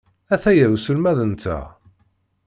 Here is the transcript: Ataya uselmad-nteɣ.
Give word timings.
Ataya 0.33 0.67
uselmad-nteɣ. 0.75 1.65